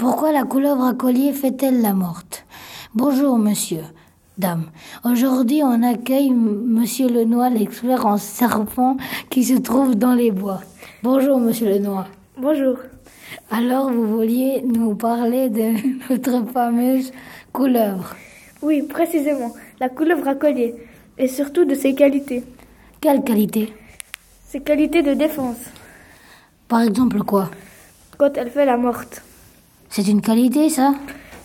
[0.00, 2.46] Pourquoi la couleuvre à collier fait-elle la morte?
[2.94, 3.82] Bonjour, monsieur.
[4.38, 4.70] Dame.
[5.04, 8.96] Aujourd'hui, on accueille Monsieur Lenoir, l'expert en serpent
[9.28, 10.62] qui se trouve dans les bois.
[11.02, 12.08] Bonjour, Monsieur Lenoir.
[12.38, 12.78] Bonjour.
[13.50, 15.74] Alors, vous vouliez nous parler de
[16.10, 17.12] notre fameuse
[17.52, 18.16] couleuvre?
[18.62, 20.76] Oui, précisément, la couleuvre à collier,
[21.18, 22.42] et surtout de ses qualités.
[23.02, 23.70] Quelle qualité
[24.48, 25.58] Ses qualités de défense,
[26.68, 27.50] Par exemple, quoi?
[28.16, 29.22] Quand elle fait la morte.
[29.92, 30.94] C'est une qualité, ça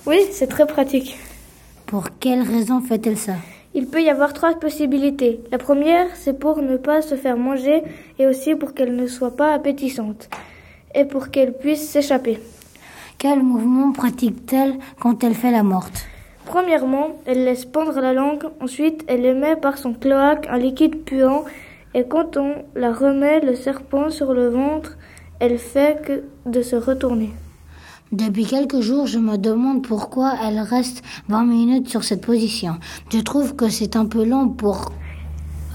[0.05, 1.17] Oui, c'est très pratique.
[1.87, 3.33] Pour quelle raison fait-elle ça
[3.73, 5.39] Il peut y avoir trois possibilités.
[5.51, 7.81] La première, c'est pour ne pas se faire manger
[8.19, 10.29] et aussi pour qu'elle ne soit pas appétissante
[10.93, 12.39] et pour qu'elle puisse s'échapper.
[13.17, 16.05] Quel mouvement pratique-t-elle quand elle fait la morte
[16.45, 21.45] Premièrement, elle laisse pendre la langue, ensuite elle émet par son cloaque un liquide puant
[21.95, 24.99] et quand on la remet le serpent sur le ventre,
[25.39, 27.31] elle fait que de se retourner.
[28.15, 32.75] Depuis quelques jours, je me demande pourquoi elle reste 20 minutes sur cette position.
[33.11, 34.93] Je trouve que c'est un peu long pour,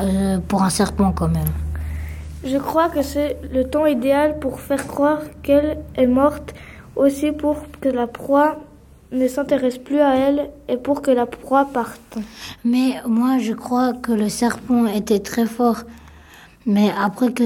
[0.01, 1.53] euh, pour un serpent quand même.
[2.43, 6.55] Je crois que c'est le temps idéal pour faire croire qu'elle est morte,
[6.97, 8.57] aussi pour que la proie
[9.13, 12.17] ne s'intéresse plus à elle et pour que la proie parte.
[12.65, 15.83] Mais moi, je crois que le serpent était très fort.
[16.65, 17.45] Mais après, que-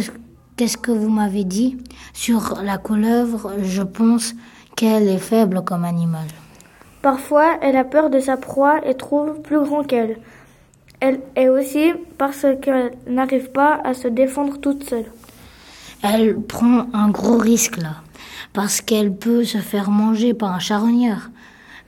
[0.56, 1.78] qu'est-ce que vous m'avez dit?
[2.12, 4.34] Sur la couleuvre, je pense
[4.77, 6.27] qu'elle est faible comme animal.
[7.03, 10.19] Parfois, elle a peur de sa proie et trouve plus grand qu'elle.
[11.00, 15.05] Elle est aussi parce qu'elle n'arrive pas à se défendre toute seule.
[16.03, 17.97] Elle prend un gros risque là,
[18.53, 21.31] parce qu'elle peut se faire manger par un charognard.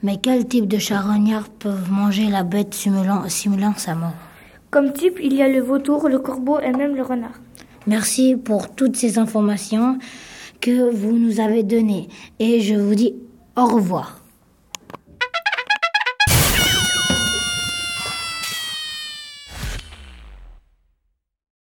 [0.03, 4.13] Mais quel type de charognard peuvent manger la bête simulant, simulant sa mort?
[4.69, 7.39] Comme type, il y a le vautour, le corbeau et même le renard.
[7.87, 9.97] Merci pour toutes ces informations
[10.61, 12.07] que vous nous avez données
[12.39, 13.15] et je vous dis
[13.55, 14.26] au revoir.